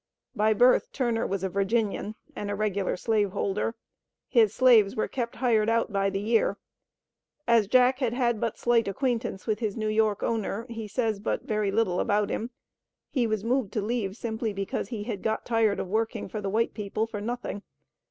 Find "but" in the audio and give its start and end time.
8.41-8.57, 11.19-11.43